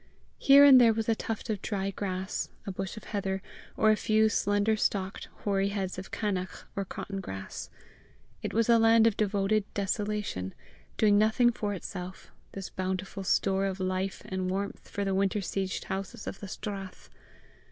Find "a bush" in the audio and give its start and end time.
2.65-2.97